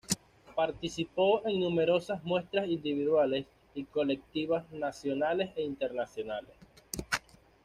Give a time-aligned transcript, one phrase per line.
[0.55, 6.55] Participó de numerosas muestras individuales y colectivas nacionales e internacionales.